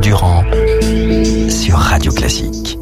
[0.00, 0.44] Durand
[1.48, 2.78] sur Radio Classique.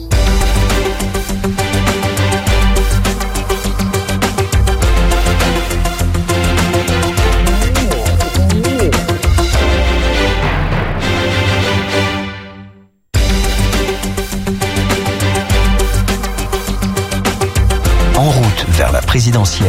[18.17, 19.69] En route vers la présidentielle,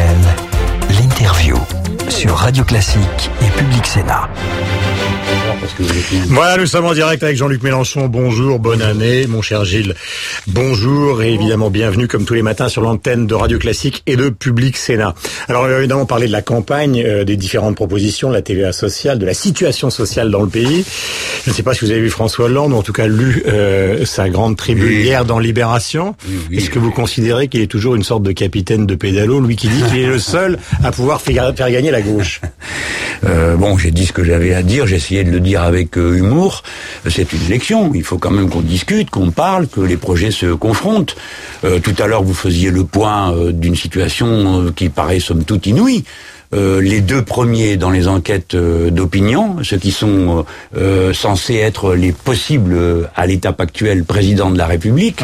[0.90, 1.56] l'interview
[2.08, 4.28] sur Radio Classique et Public Sénat.
[6.28, 8.06] Voilà, nous sommes en direct avec Jean-Luc Mélenchon.
[8.08, 9.94] Bonjour, bonne année, mon cher Gilles.
[10.46, 14.28] Bonjour et évidemment bienvenue comme tous les matins sur l'antenne de Radio Classique et de
[14.28, 15.14] Public Sénat.
[15.48, 18.72] Alors on va évidemment parler de la campagne, euh, des différentes propositions, de la TVA
[18.72, 20.84] sociale, de la situation sociale dans le pays.
[21.44, 23.42] Je ne sais pas si vous avez vu François Hollande, ou en tout cas lu
[23.48, 25.02] euh, sa grande tribune Oui.
[25.02, 26.14] hier dans Libération.
[26.28, 26.56] Oui, oui.
[26.58, 29.68] Est-ce que vous considérez qu'il est toujours une sorte de capitaine de pédalo, lui qui
[29.68, 32.40] dit qu'il est le seul à pouvoir faire faire gagner la gauche?
[33.24, 35.96] Euh, bon, j'ai dit ce que j'avais à dire, j'ai essayé de le dire avec
[35.98, 36.62] euh, humour.
[37.08, 40.46] C'est une élection, il faut quand même qu'on discute, qu'on parle, que les projets se
[40.52, 41.16] confrontent.
[41.64, 45.66] Euh, tout à l'heure, vous faisiez le point euh, d'une situation qui paraît somme toute
[45.66, 46.04] inouïe.
[46.54, 50.44] Euh, les deux premiers dans les enquêtes euh, d'opinion, ceux qui sont
[50.76, 50.80] euh,
[51.10, 55.20] euh, censés être les possibles euh, à l'étape actuelle président de la République,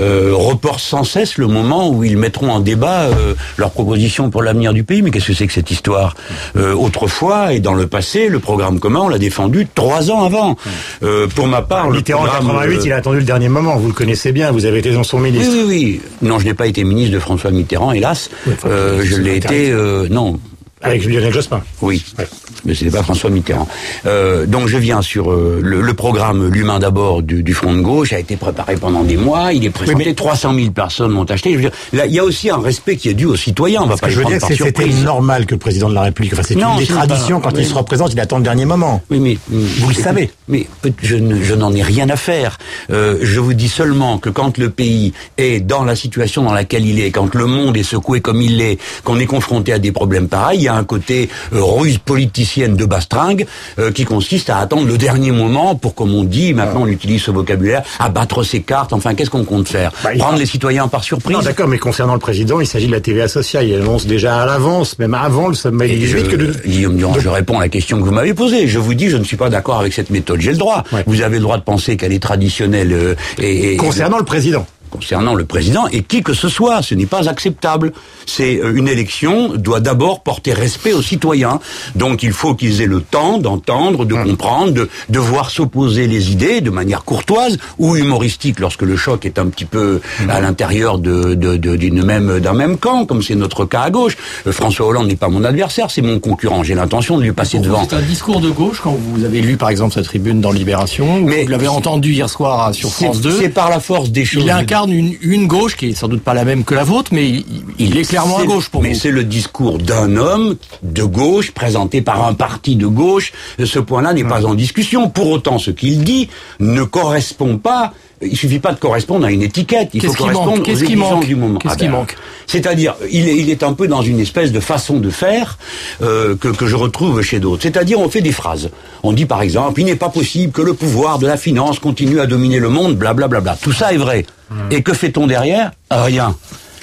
[0.00, 4.42] euh, reportent sans cesse le moment où ils mettront en débat euh, leurs propositions pour
[4.42, 5.02] l'avenir du pays.
[5.02, 6.14] Mais qu'est-ce que c'est que cette histoire
[6.56, 10.56] Euh, Autrefois et dans le passé, le programme commun, on l'a défendu trois ans avant.
[11.02, 13.48] Euh, pour ma part, le Mitterrand en programme, 88, euh, il a attendu le dernier
[13.48, 13.76] moment.
[13.76, 15.52] Vous le connaissez bien, vous avez été dans son oui, ministre.
[15.54, 16.00] oui, oui.
[16.28, 18.30] Non, je n'ai pas été ministre de François Mitterrand, hélas.
[18.46, 20.38] Oui, enfin, Euh, je l'ai été, euh, non,
[20.82, 21.62] Avec Lionel Jospin.
[21.80, 22.26] Oui, Ouais.
[22.64, 23.68] mais c'était pas François Mitterrand.
[24.06, 27.80] Euh, donc je viens sur euh, le, le programme L'humain d'abord du, du Front de
[27.80, 29.52] gauche a été préparé pendant des mois.
[29.52, 30.04] Il est présenté.
[30.06, 31.50] mais- 300 000 personnes l'ont acheté.
[31.50, 33.82] Je veux dire, là, il y a aussi un respect qui est dû aux citoyens.
[33.82, 36.02] On va pas que je veux dire, que c'était normal que le président de la
[36.02, 37.60] République, enfin c'est Non, une des pas- traditions, quand oui.
[37.62, 39.02] il se représente, il attend le dernier moment.
[39.10, 40.30] Oui, mais Vous le savez.
[40.48, 40.66] Mais
[41.02, 42.58] je, ne- je n'en ai rien à faire.
[42.90, 46.86] Euh, je vous dis seulement que quand le pays est dans la situation dans laquelle
[46.86, 49.92] il est, quand le monde est secoué comme il l'est, qu'on est confronté à des
[49.92, 53.46] problèmes pareils, a un côté euh, ruse politicienne de bastringue
[53.78, 57.22] euh, qui consiste à attendre le dernier moment pour, comme on dit, maintenant on utilise
[57.22, 58.92] ce vocabulaire, abattre ses cartes.
[58.92, 62.14] Enfin, qu'est-ce qu'on compte faire Bah, Prendre les citoyens par surprise Non, d'accord, mais concernant
[62.14, 63.66] le président, il s'agit de la TVA sociale.
[63.68, 66.52] Il annonce déjà à l'avance, même avant le sommet du Et 18, je, que de...
[66.66, 68.66] Guillaume Durand, je réponds à la question que vous m'avez posée.
[68.68, 70.40] Je vous dis, je ne suis pas d'accord avec cette méthode.
[70.40, 70.84] J'ai le droit.
[70.92, 71.04] Ouais.
[71.06, 74.66] Vous avez le droit de penser qu'elle est traditionnelle euh, et, et- Concernant le président.
[74.92, 76.82] Concernant le président et qui que ce soit.
[76.82, 77.92] Ce n'est pas acceptable.
[78.26, 81.58] C'est euh, une élection doit d'abord porter respect aux citoyens.
[81.96, 86.30] Donc il faut qu'ils aient le temps d'entendre, de comprendre, de, de voir s'opposer les
[86.30, 90.98] idées de manière courtoise ou humoristique lorsque le choc est un petit peu à l'intérieur
[90.98, 94.16] de, de, d'une même d'un même camp, comme c'est notre cas à gauche.
[94.46, 96.62] Euh, François Hollande n'est pas mon adversaire, c'est mon concurrent.
[96.62, 97.86] J'ai l'intention de lui passer devant.
[97.88, 101.20] C'est un discours de gauche quand vous avez lu par exemple sa tribune dans Libération,
[101.20, 103.38] Mais vous l'avez entendu hier soir à- sur France 2.
[103.40, 104.42] C'est par la force des choses.
[104.44, 107.10] Il incarne une, une gauche qui est sans doute pas la même que la vôtre,
[107.14, 107.44] mais il,
[107.78, 108.98] il est clairement à gauche pour Mais vous.
[108.98, 113.32] c'est le discours d'un homme de gauche, présenté par un parti de gauche.
[113.62, 115.08] Ce point-là n'est pas en discussion.
[115.10, 116.28] Pour autant, ce qu'il dit
[116.60, 117.92] ne correspond pas.
[118.24, 119.88] Il suffit pas de correspondre à une étiquette.
[119.94, 121.58] Il faut correspondre manque aux exigences manque du moment.
[121.58, 122.16] Qu'est-ce Ah qui ben, manque
[122.46, 125.58] C'est-à-dire, il est, il est un peu dans une espèce de façon de faire
[126.02, 127.62] euh, que, que je retrouve chez d'autres.
[127.64, 128.70] C'est-à-dire, on fait des phrases.
[129.02, 132.20] On dit par exemple, il n'est pas possible que le pouvoir de la finance continue
[132.20, 133.40] à dominer le monde, blablabla.
[133.40, 133.58] Bla, bla.
[133.60, 134.24] Tout ça est vrai.
[134.70, 136.36] Et que fait-on derrière Rien.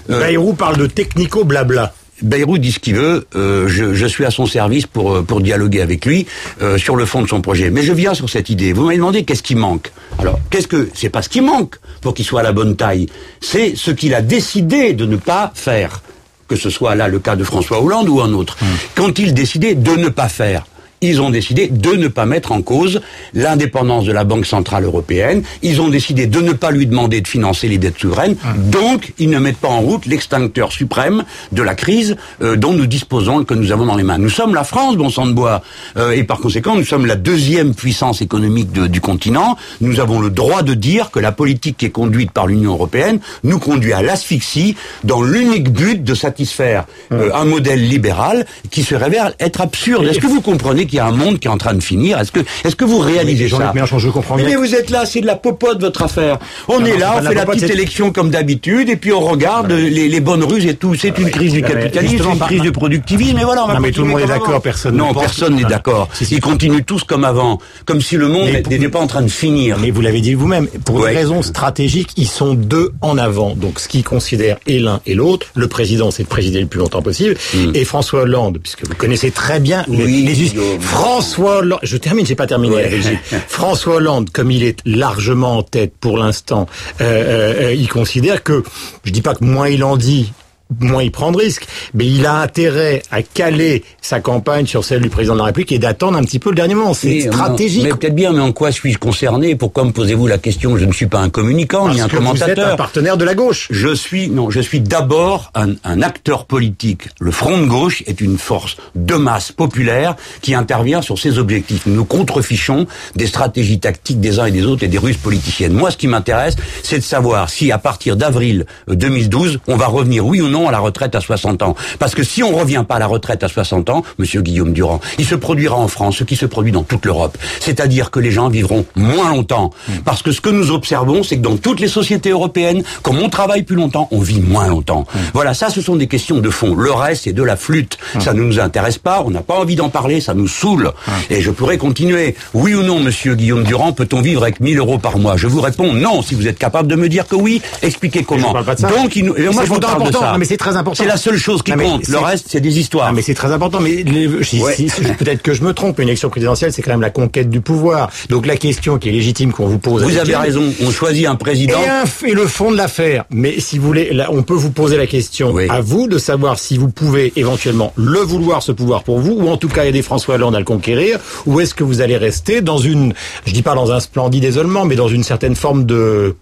[0.09, 1.93] Euh, Bayrou parle de technico-blabla.
[2.21, 5.39] Bayrou dit ce qu'il veut, euh, je, je suis à son service pour, euh, pour
[5.39, 6.25] dialoguer avec lui
[6.61, 7.69] euh, sur le fond de son projet.
[7.69, 8.73] Mais je viens sur cette idée.
[8.73, 9.91] Vous m'avez demandé qu'est-ce qui manque.
[10.19, 13.07] Alors, qu'est-ce que c'est pas ce qui manque pour qu'il soit à la bonne taille,
[13.39, 16.01] c'est ce qu'il a décidé de ne pas faire.
[16.47, 18.57] Que ce soit là le cas de François Hollande ou un autre.
[18.95, 20.65] Quand il décidait de ne pas faire,
[21.01, 23.01] ils ont décidé de ne pas mettre en cause
[23.33, 25.43] l'indépendance de la Banque Centrale Européenne.
[25.61, 28.35] Ils ont décidé de ne pas lui demander de financer les dettes souveraines.
[28.71, 32.85] Donc, ils ne mettent pas en route l'extincteur suprême de la crise euh, dont nous
[32.87, 34.17] disposons et que nous avons dans les mains.
[34.17, 35.61] Nous sommes la France, bon sang de bois.
[35.97, 39.57] Euh, et par conséquent, nous sommes la deuxième puissance économique de- du continent.
[39.81, 43.19] Nous avons le droit de dire que la politique qui est conduite par l'Union Européenne
[43.43, 48.95] nous conduit à l'asphyxie dans l'unique but de satisfaire euh, un modèle libéral qui se
[48.95, 50.05] révèle être absurde.
[50.07, 52.19] Est-ce que vous comprenez qu'il y a un monde qui est en train de finir
[52.19, 54.57] Est-ce que, est-ce que vous réalisez ça Mélenchon, je comprends mais, bien.
[54.57, 56.37] vous êtes là, c'est de la popote votre affaire.
[56.67, 58.95] On Non, est non, là, on la fait la popote, petite élection comme d'habitude, et
[58.95, 60.95] puis on regarde les, les bonnes ruses et tout.
[60.95, 63.63] C'est une crise du mais capitalisme, c'est une crise du productivisme, et voilà.
[63.63, 66.09] On va Non, mais tout le monde est d'accord, personne ne Non, personne n'est d'accord.
[66.29, 69.27] Ils continuent tous comme avant, comme si le monde Mais n'était pas en train de
[69.29, 69.77] finir.
[69.79, 73.55] Mais vous l'avez dit vous-même, pour des raisons stratégiques, ils sont deux en avant.
[73.55, 76.79] Donc, ce qu'ils considèrent et l'un et l'autre, le président, c'est de présider le plus
[76.79, 77.35] longtemps possible,
[77.73, 80.03] et François Hollande, puisque vous connaissez très bien les-.
[80.03, 80.78] Oui, les.
[80.79, 82.83] François Hollande, je termine, j'ai pas terminé Ouais.
[82.83, 83.19] la Belgique.
[83.47, 86.67] François Hollande, comme il est largement en tête pour l'instant,
[87.01, 88.63] euh, euh, euh, il considère que,
[89.03, 90.31] je dis pas que moins il en dit,
[90.79, 95.01] moins il prend de risques, mais il a intérêt à caler sa campagne sur celle
[95.01, 96.93] du président de la République et d'attendre un petit peu le dernier moment.
[96.93, 97.83] C'est euh, stratégique.
[97.83, 99.55] Mais peut-être bien, mais en quoi suis-je concerné?
[99.55, 100.77] Pourquoi me posez-vous la question?
[100.77, 102.75] Je ne suis pas un communicant ni un que vous êtes un commentateur.
[102.77, 103.67] partenaire de la gauche.
[103.71, 107.03] Je suis non, je suis d'abord un, un acteur politique.
[107.19, 111.85] Le Front de gauche est une force de masse populaire qui intervient sur ses objectifs.
[111.85, 115.73] Nous nous contrefichons des stratégies tactiques des uns et des autres et des ruses politiciennes.
[115.73, 119.87] Moi, ce qui m'intéresse, c'est de savoir si à partir d'avril euh, 2012, on va
[119.87, 121.75] revenir oui ou non à la retraite à 60 ans.
[121.99, 124.99] Parce que si on revient pas à la retraite à 60 ans, Monsieur Guillaume Durand,
[125.17, 128.31] il se produira en France ce qui se produit dans toute l'Europe, c'est-à-dire que les
[128.31, 129.71] gens vivront moins longtemps.
[130.05, 133.29] Parce que ce que nous observons, c'est que dans toutes les sociétés européennes, comme on
[133.29, 135.05] travaille plus longtemps, on vit moins longtemps.
[135.33, 136.75] Voilà, ça, ce sont des questions de fond.
[136.75, 137.97] Le reste, c'est de la flûte.
[138.19, 139.23] Ça ne nous intéresse pas.
[139.25, 140.21] On n'a pas envie d'en parler.
[140.21, 140.91] Ça nous saoule.
[141.29, 142.35] Et je pourrais continuer.
[142.53, 145.37] Oui ou non, Monsieur Guillaume Durand, peut-on vivre avec 1000 euros par mois?
[145.37, 146.21] Je vous réponds non.
[146.21, 148.53] Si vous êtes capable de me dire que oui, expliquez comment.
[148.53, 149.35] Donc, il nous...
[149.35, 150.31] et moi, je vous parle de ça.
[150.33, 151.01] Non, mais c'est très important.
[151.01, 152.07] C'est la seule chose qui Non, compte.
[152.09, 153.13] Le reste, c'est des histoires.
[153.13, 153.79] Mais c'est très important.
[153.79, 154.87] Mais Ouais.
[155.17, 155.99] peut-être que je me trompe.
[155.99, 158.09] Une élection présidentielle, c'est quand même la conquête du pouvoir.
[158.29, 160.03] Donc la question qui est légitime qu'on vous pose.
[160.03, 160.63] vous avez elle, raison.
[160.85, 161.79] On choisit un président.
[161.81, 163.25] Et, un- et le fond de l'affaire.
[163.29, 165.67] Mais si vous voulez, là, on peut vous poser la question Oui.
[165.69, 169.47] à vous de savoir si vous pouvez éventuellement le vouloir ce pouvoir pour vous, ou
[169.49, 172.61] en tout cas aider François Hollande à le conquérir, ou est-ce que vous allez rester
[172.61, 173.13] dans une,
[173.45, 176.35] je dis pas dans un splendide isolement, mais dans une certaine forme de,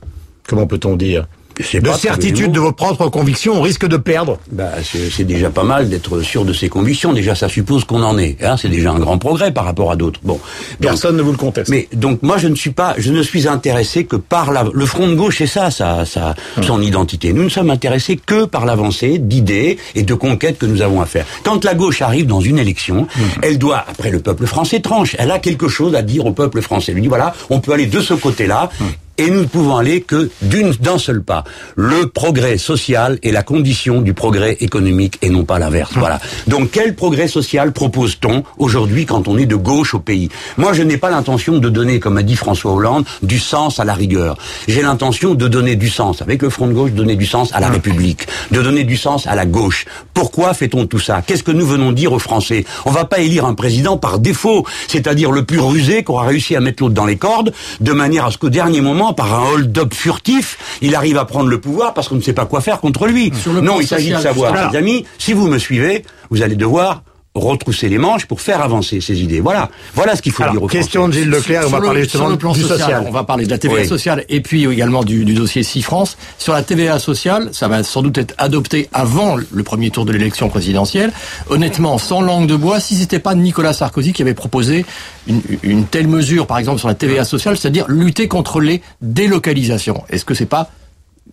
[0.47, 1.27] comment peut-on dire,
[1.59, 4.37] de pas, certitude de vos propres convictions, on risque de perdre.
[4.51, 7.13] Bah, c'est déjà pas mal d'être sûr de ses convictions.
[7.13, 8.37] Déjà, ça suppose qu'on en est.
[8.43, 10.19] Hein, c'est déjà un grand progrès par rapport à d'autres.
[10.23, 10.41] Bon, Donc,
[10.81, 11.69] Personne ne vous le conteste.
[11.69, 14.85] mais donc moi, je ne suis pas, je ne suis intéressé que par la, le
[14.85, 17.33] front de gauche, c'est ça, ça, ça, son identité.
[17.33, 21.05] Nous ne sommes intéressés que par l'avancée d'idées et de conquêtes que nous avons à
[21.05, 21.25] faire.
[21.43, 23.07] Quand la gauche arrive dans une élection,
[23.41, 26.61] elle doit, après le peuple français tranche, elle a quelque chose à dire au peuple
[26.61, 26.91] français.
[26.91, 28.69] Elle lui dit voilà, on peut aller de ce côté-là.
[29.17, 31.43] Et nous ne pouvons aller que d'une d'un seul pas.
[31.75, 35.91] Le progrès social est la condition du progrès économique et non pas l'inverse.
[35.95, 36.19] Voilà.
[36.45, 40.29] Donc quel progrès social propose-t-on aujourd'hui quand on est de gauche au pays?
[40.57, 43.85] Moi, je n'ai pas l'intention de donner, comme a dit François Hollande, du sens à
[43.85, 44.37] la rigueur.
[44.67, 47.53] J'ai l'intention de donner du sens, avec le Front de gauche, de donner du sens
[47.53, 49.85] à la République, de donner du sens à la gauche.
[50.13, 51.23] Pourquoi fait-on tout ça?
[51.25, 52.65] Qu'est-ce que nous venons dire aux Français?
[52.85, 56.55] On va pas élire un président par défaut, c'est-à-dire le plus rusé qui aura réussi
[56.55, 59.51] à mettre l'autre dans les cordes, de manière à ce qu'au dernier moment, par un
[59.53, 62.79] hold-up furtif, il arrive à prendre le pouvoir parce qu'on ne sait pas quoi faire
[62.79, 63.31] contre lui.
[63.61, 67.03] Non, il s'agit de savoir, les amis, si vous me suivez, vous allez devoir
[67.39, 69.39] retrousser les manches pour faire avancer ces idées.
[69.39, 71.13] Voilà, voilà ce qu'il faut dire aux question de.
[71.13, 73.03] Gilles Leclerc, on Sur va le- parler sur justement le plan du social, social.
[73.07, 73.87] On va parler de la TVA Oui.
[73.87, 76.17] sociale et puis également du, du dossier 6 France.
[76.37, 80.11] Sur la TVA sociale, ça va sans doute être adopté avant le premier tour de
[80.11, 81.11] l'élection présidentielle.
[81.49, 84.85] Honnêtement, sans langue de bois, si c'était pas Nicolas Sarkozy qui avait proposé
[85.27, 90.03] une, une telle mesure, par exemple sur la TVA sociale, c'est-à-dire lutter contre les délocalisations.
[90.09, 90.69] Est-ce que c'est pas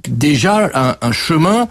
[0.08, 1.68] déjà un, un chemin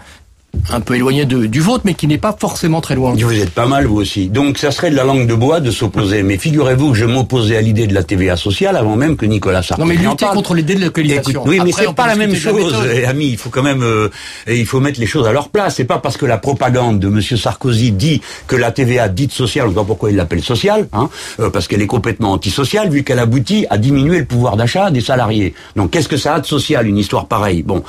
[0.72, 3.50] un peu éloigné de- du vôtre, mais qui n'est pas forcément très loin Vous êtes
[3.50, 4.28] pas mal, vous aussi.
[4.28, 6.22] Donc, ça serait de la langue de bois de s'opposer.
[6.22, 9.62] Mais figurez-vous que je m'opposais à l'idée de la TVA sociale avant même que Nicolas
[9.62, 11.30] Sarkozy Non, mais lutter contre les délocalisations.
[11.42, 12.90] Écoute, oui, mais Après, c'est on pas la même la chose, méthode.
[12.94, 13.28] eh, ami.
[13.30, 14.08] Il faut quand même, euh,
[14.46, 15.76] et il faut mettre les choses à leur place.
[15.76, 19.66] C'est pas parce que la propagande de Monsieur Sarkozy dit que la TVA dite sociale,
[19.66, 21.08] on ne voit pas pourquoi il l'appelle sociale, hein,
[21.40, 25.00] euh, parce qu'elle est complètement antisociale, vu qu'elle aboutit à diminuer le pouvoir d'achat des
[25.00, 25.54] salariés.
[25.76, 27.62] Donc, qu'est-ce que ça a de social, une histoire pareille?
[27.62, 27.82] Bon,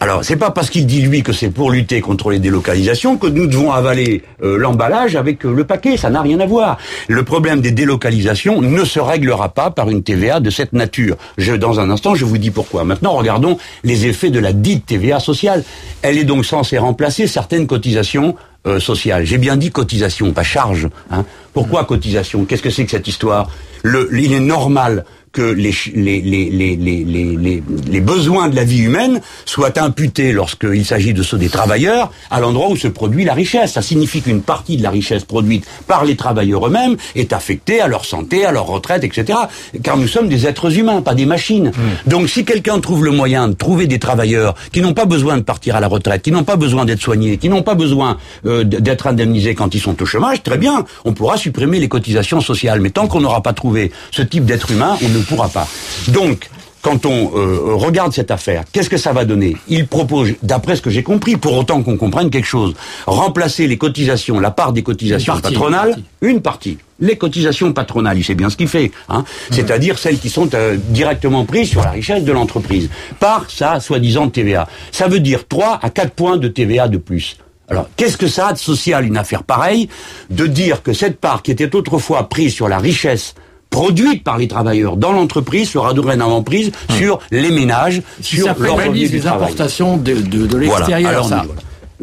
[0.00, 3.26] alors c'est pas parce qu'il dit lui que c'est pour lutter contre les délocalisations que
[3.26, 5.96] nous devons avaler euh, l'emballage avec euh, le paquet.
[5.96, 6.78] Ça n'a rien à voir.
[7.08, 11.16] Le problème des délocalisations ne se réglera pas par une TVA de cette nature.
[11.38, 12.84] Je, dans un instant, je vous dis pourquoi.
[12.84, 15.64] Maintenant, regardons les effets de la dite TVA sociale.
[16.02, 18.34] Elle est donc censée remplacer certaines cotisations
[18.66, 19.24] euh, sociales.
[19.24, 20.88] J'ai bien dit cotisation, pas charge.
[21.10, 21.24] Hein.
[21.52, 22.44] Pourquoi cotisation?
[22.44, 23.48] Qu'est-ce que c'est que cette histoire?
[23.82, 28.56] Le, Il est normal que les, les, les, les, les, les, les, les besoins de
[28.56, 32.88] la vie humaine soient imputés lorsqu'il s'agit de ceux des travailleurs à l'endroit où se
[32.88, 33.74] produit la richesse.
[33.74, 37.86] Ça signifie qu'une partie de la richesse produite par les travailleurs eux-mêmes est affectée à
[37.86, 39.38] leur santé, à leur retraite, etc.
[39.84, 41.70] Car nous sommes des êtres humains, pas des machines.
[42.08, 45.42] Donc si quelqu'un trouve le moyen de trouver des travailleurs qui n'ont pas besoin de
[45.42, 48.64] partir à la retraite, qui n'ont pas besoin d'être soignés, qui n'ont pas besoin euh,
[48.64, 52.80] d'être indemnisés quand ils sont au chômage, très bien, on pourra supprimer les cotisations sociales.
[52.80, 55.66] Mais tant qu'on n'aura pas trouvé ce type d'être humain, on ne pourra pas.
[56.08, 56.48] Donc,
[56.82, 59.56] quand on euh, regarde cette affaire, qu'est-ce que ça va donner?
[59.68, 62.74] Il propose, d'après ce que j'ai compris, pour autant qu'on comprenne quelque chose,
[63.06, 66.34] remplacer les cotisations, la part des cotisations Une partie, patronales, une partie.
[66.34, 66.78] une partie.
[67.00, 70.76] Les cotisations patronales, il sait bien ce qu'il fait, hein c'est-à-dire celles qui sont euh,
[70.88, 74.68] directement prises sur la richesse de l'entreprise, par sa soi-disant TVA.
[74.92, 77.36] Ça veut dire 3 à 4 points de TVA de plus.
[77.70, 79.88] Alors, qu'est-ce que ça a de social, une affaire pareille,
[80.28, 83.34] de dire que cette part qui était autrefois prise sur la richesse
[83.70, 86.96] produite par les travailleurs dans l'entreprise sera dorénavant prise Hum.
[86.96, 89.44] sur les ménages, Si sur les travail.
[89.44, 91.28] importations de, de, l'extérieur,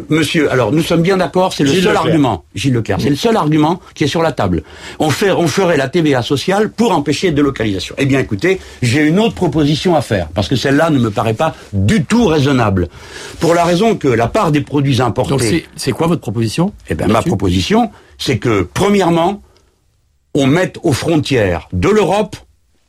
[0.09, 2.05] Monsieur, alors nous sommes bien d'accord, c'est le Gilles seul Leclerc.
[2.05, 4.63] argument, Gilles Leclerc, c'est le seul argument qui est sur la table.
[4.99, 7.95] On, fait, on ferait la TVA sociale pour empêcher de localisation.
[7.97, 11.33] Eh bien écoutez, j'ai une autre proposition à faire, parce que celle-là ne me paraît
[11.33, 12.87] pas du tout raisonnable.
[13.39, 15.65] Pour la raison que la part des produits importés...
[15.75, 19.41] C'est quoi votre proposition Eh bien, ma proposition, c'est que, premièrement,
[20.33, 22.35] on mette aux frontières de l'Europe,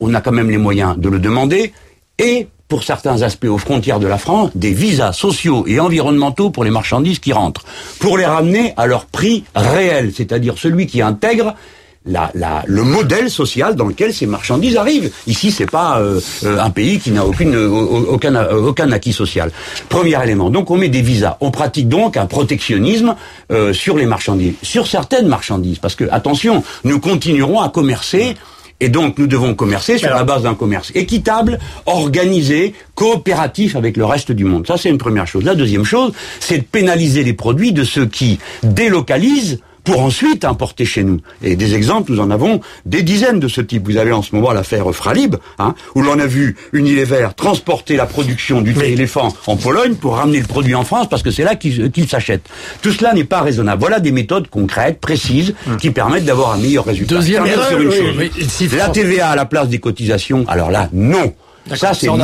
[0.01, 1.73] on a quand même les moyens de le demander,
[2.19, 6.65] et pour certains aspects aux frontières de la France, des visas sociaux et environnementaux pour
[6.65, 7.65] les marchandises qui rentrent,
[7.99, 11.55] pour les ramener à leur prix réel, c'est-à-dire celui qui intègre
[12.07, 15.11] la, la- le modèle social dans lequel ces marchandises arrivent.
[15.27, 19.13] Ici, c'est pas euh, euh, un pays qui n'a aucune, euh, aucun, euh, aucun acquis
[19.13, 19.51] social.
[19.91, 20.49] Premier élément.
[20.49, 21.37] Donc, on met des visas.
[21.41, 23.15] On pratique donc un protectionnisme
[23.73, 28.37] sur les marchandises, sur certaines marchandises, parce que attention, nous continuerons à commercer.
[28.81, 34.05] Et donc, nous devons commercer sur la base d'un commerce équitable, organisé, coopératif avec le
[34.05, 34.67] reste du monde.
[34.67, 35.45] Ça, c'est une première chose.
[35.45, 40.85] La deuxième chose, c'est de pénaliser les produits de ceux qui délocalisent pour ensuite importer
[40.85, 41.21] chez nous.
[41.43, 43.89] Et des exemples, nous en avons des dizaines de ce type.
[43.89, 48.05] Vous avez en ce moment l'affaire Fralib, hein, où l'on a vu Unilever transporter la
[48.05, 51.45] production du thé éléphant en Pologne pour ramener le produit en France parce que c'est
[51.45, 52.43] là qu'il s'achète.
[52.83, 53.81] Tout cela n'est pas raisonnable.
[53.81, 57.15] Voilà des méthodes concrètes, précises, qui permettent d'avoir un meilleur résultat.
[57.17, 58.31] Deuxième termine sur erreur, une oui, chose.
[58.39, 61.33] oui, si La TVA à la place des cotisations, alors là, non.
[61.77, 62.17] Ça, c'est non.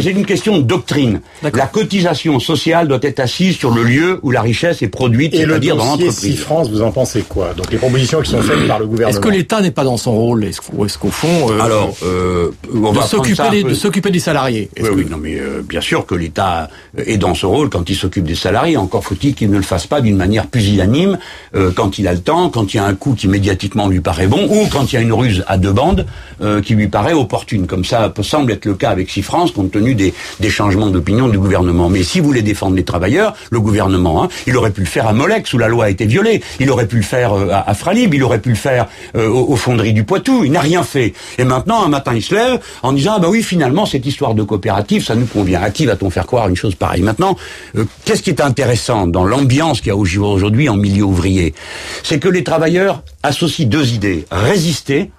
[0.00, 1.20] C'est une question de doctrine.
[1.42, 1.58] D'accord.
[1.58, 5.44] La cotisation sociale doit être assise sur le lieu où la richesse est produite, Et
[5.44, 6.40] le c'est-à-dire dans l'entreprise.
[6.40, 9.20] France, vous en pensez quoi Donc les propositions qui sont faites par le Est-ce gouvernement.
[9.20, 12.50] que l'État n'est pas dans son rôle Est-ce ou est-ce qu'au fond, euh, Alors, euh,
[12.74, 15.62] on de s'occuper des, de s'occuper des salariés Est-ce Oui, que- oui, non, mais euh,
[15.66, 18.76] bien sûr que l'État est dans ce rôle quand il s'occupe des salariés.
[18.76, 21.18] Encore faut-il qu'il ne le fasse pas d'une manière pusillanime,
[21.54, 24.00] euh, quand il a le temps, quand il y a un coup qui médiatiquement lui
[24.00, 26.06] paraît bon, ou quand il y a une ruse à deux bandes
[26.42, 27.66] euh, qui lui paraît opportune.
[27.66, 30.12] Comme ça peut- semble être le cas avec Cifrance, compte tenu des,
[30.48, 31.88] changements d'opinion du gouvernement.
[31.88, 35.08] Mais si vous voulez défendre les travailleurs, le gouvernement, hein, il aurait pu le faire
[35.08, 36.42] à Molex, où la loi a été violée.
[36.60, 38.86] Il aurait pu le faire euh, à, Fralib, il aurait pu le faire
[39.16, 40.44] euh, aux, fonderies du Poitou.
[40.44, 41.12] Il n'a rien fait.
[41.38, 44.34] Et maintenant, un matin, il se lève en disant, ah bah oui, finalement, cette histoire
[44.34, 45.62] de coopérative, ça nous convient.
[45.62, 47.02] À qui va-t-on faire croire une chose pareille?
[47.02, 47.36] Maintenant,
[47.76, 51.54] euh, qu'est-ce qui est intéressant dans l'ambiance qu'il y a au- aujourd'hui en milieu ouvrier?
[52.02, 54.26] C'est que les travailleurs associent deux idées.
[54.30, 55.10] Résister,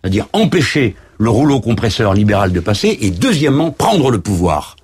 [0.00, 4.76] c'est-à-dire empêcher le rouleau compresseur libéral de passer, et deuxièmement, prendre le pouvoir.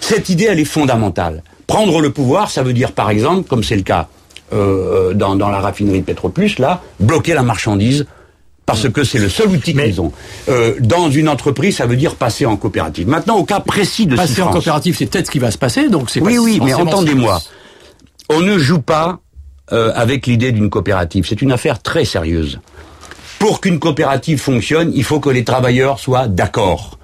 [0.00, 1.42] Cette idée, elle est fondamentale.
[1.66, 4.08] Prendre le pouvoir, ça veut dire, par exemple, comme c'est le cas
[4.52, 8.06] euh, dans, dans la raffinerie de Petroplus, là, bloquer la marchandise
[8.64, 10.12] parce que c'est le seul outil Mais- qu'ils ont.
[10.48, 13.06] Euh, dans une entreprise, ça veut dire passer en coopérative.
[13.08, 15.58] Maintenant, au cas précis de passer en Sifrance, coopérative, c'est peut-être ce qui va se
[15.58, 15.88] passer.
[15.88, 17.40] Donc c'est Oui, pas oui, mais entendez-moi.
[18.28, 19.20] on ne joue pas
[19.72, 21.26] euh, avec l'idée d'une coopérative.
[21.28, 22.58] C'est une affaire très sérieuse.
[23.38, 26.98] Pour qu'une coopérative fonctionne, il faut que les travailleurs soient d'accord.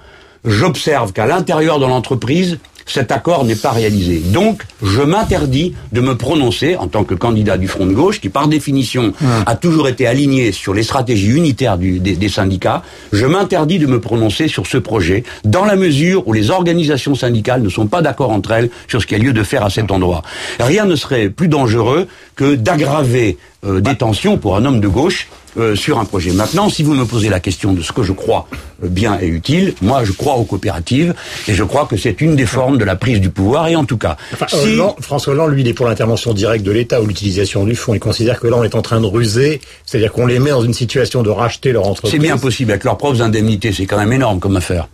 [0.45, 4.19] J'observe qu'à l'intérieur de l'entreprise, cet accord n'est pas réalisé.
[4.19, 8.29] Donc, je m'interdis de me prononcer en tant que candidat du Front de gauche, qui
[8.29, 9.13] par définition
[9.47, 12.83] a toujours été aligné sur les stratégies unitaires du- des, des syndicats.
[13.13, 17.63] Je m'interdis de me prononcer sur ce projet, dans la mesure où les organisations syndicales
[17.63, 19.71] ne sont pas d'accord entre elles sur ce qu'il y a lieu de faire à
[19.71, 20.23] cet endroit.
[20.59, 25.29] Rien ne serait plus dangereux que d'aggraver euh, des tensions pour un homme de gauche
[25.59, 26.33] euh, sur un projet.
[26.33, 28.47] Maintenant, si vous me posez la question de ce que je crois
[28.83, 31.15] euh, bien et utile, moi je crois aux coopératives
[31.49, 33.85] et je crois que c'est une des formes de la prise du pouvoir et en
[33.85, 37.01] tout cas, Enfin, si Hollande- François Hollande, lui, il est pour l'intervention directe de l'État
[37.03, 37.95] ou l'utilisation du fonds.
[37.95, 40.63] Il considère que là, on est en train de ruser, c'est-à-dire qu'on les met dans
[40.63, 42.13] une situation de racheter leur entreprise.
[42.13, 44.89] c'est bien possible avec leurs propres indemnités, c'est quand même énorme comme affaire.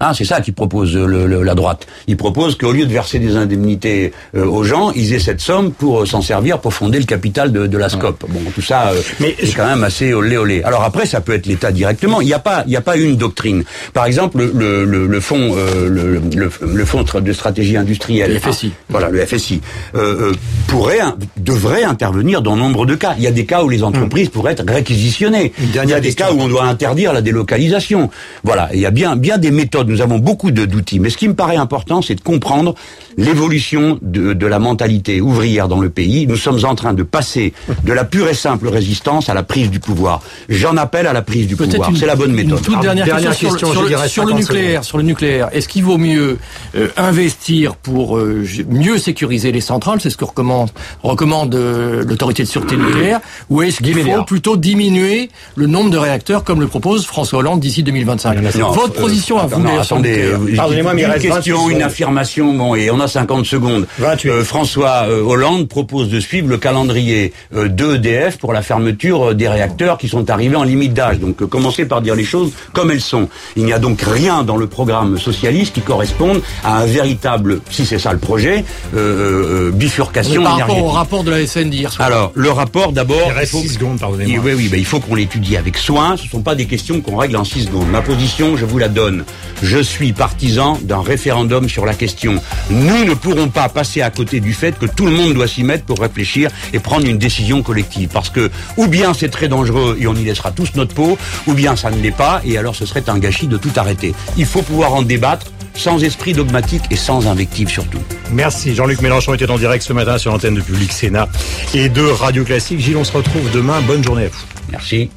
[0.00, 1.86] Hein, c'est ça qu'ils propose le- le- la droite.
[2.06, 5.72] Ils proposent qu'au lieu de verser des indemnités euh, aux gens, ils aient cette somme
[5.72, 8.24] pour euh, s'en servir pour fonder le capital de, de la SCOP.
[8.28, 10.62] Bon, tout ça, euh, Mais c'est quand même assez olé olé.
[10.62, 12.20] Alors après, ça peut être l'État directement.
[12.22, 13.64] Il n'y a pas, il n'y a pas une doctrine.
[13.92, 18.38] Par exemple, le, le, le fonds, euh, le, le, le fonds de stratégie industrielle, Le
[18.40, 18.72] FSI.
[18.74, 19.60] Ah, voilà, le FSI
[19.94, 20.32] euh, euh,
[20.66, 21.00] pourrait,
[21.36, 23.14] devrait intervenir dans nombre de cas.
[23.18, 25.52] Il y a des cas où les entreprises pourraient être réquisitionnées.
[25.60, 26.26] Il y a des question.
[26.26, 28.08] cas où on doit interdire la délocalisation.
[28.44, 29.89] Voilà, il y a bien, bien des méthodes.
[29.90, 31.00] Nous avons beaucoup de- d'outils.
[31.00, 32.74] Mais ce qui me paraît important, c'est de comprendre
[33.16, 36.26] l'évolution de, de la mentalité ouvrière dans le pays.
[36.26, 37.52] Nous sommes en train de passer
[37.84, 40.22] de la pure et simple résistance à la prise du pouvoir.
[40.48, 41.90] J'en appelle à la prise du pouvoir.
[41.96, 42.58] C'est la bonne méthode.
[42.58, 44.70] Une toute Alors, dernière, dernière question, question, sur, je le, dirais sur le 50 nucléaire.
[44.70, 44.84] secondes.
[44.84, 46.38] Sur le nucléaire, est-ce qu'il vaut mieux
[46.76, 50.70] euh, investir pour euh, mieux sécuriser les centrales, c'est ce que recommande,
[51.02, 53.20] recommande euh, l'autorité de sûreté nucléaire,
[53.50, 57.60] ou est-ce qu'il faut plutôt diminuer le nombre de réacteurs comme le propose François Hollande
[57.60, 61.26] d'ici 2025 Non, Votre euh, position à vous, attendez, euh, pardonnez-moi, mais il une reste
[61.28, 63.86] question, 28 une affirmation, bon, et on a 50 secondes.
[63.98, 64.28] 28.
[64.30, 69.30] Euh, François euh, Hollande propose de suivre le calendrier euh, de EDF pour la fermeture
[69.30, 71.18] euh, des réacteurs qui sont arrivés en limite d'âge.
[71.18, 73.28] Donc, euh, commencez par dire les choses comme elles sont.
[73.56, 77.86] Il n'y a donc rien dans le programme socialiste qui corresponde à un véritable, si
[77.86, 78.64] c'est ça le projet,
[78.96, 82.06] euh, euh, bifurcation Par rapport au rapport de la SN d'hier soir.
[82.06, 83.18] Alors, le rapport, d'abord...
[83.26, 84.42] Il reste il faut- 6 secondes, pardonnez-moi.
[84.44, 86.16] oui, oui, ben, il faut qu'on l'étudie avec soin.
[86.16, 87.88] Ce ne sont pas des questions qu'on règle en six secondes.
[87.90, 89.24] Ma position, je vous la donne.
[89.62, 92.42] Je suis partisan d'un référendum sur la question.
[92.70, 95.62] Nous ne pourrons pas passer à côté du fait que tout le monde doit s'y
[95.62, 98.08] mettre pour réfléchir et prendre une décision collective.
[98.12, 101.52] Parce que, ou bien c'est très dangereux et on y laissera tous notre peau, ou
[101.52, 104.14] bien ça ne l'est pas et alors ce serait un gâchis de tout arrêter.
[104.36, 108.00] Il faut pouvoir en débattre sans esprit dogmatique et sans invective surtout.
[108.32, 108.74] Merci.
[108.74, 111.28] Jean-Luc Mélenchon était en direct ce matin sur l'antenne de Public Sénat
[111.74, 112.80] et de Radio Classique.
[112.80, 113.80] Gilles, on se retrouve demain.
[113.82, 114.44] Bonne journée à vous.
[114.70, 115.10] Merci.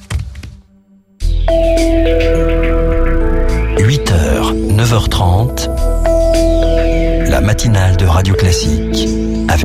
[4.84, 5.70] 8h, 9h30,
[7.30, 9.08] la matinale de Radio Classique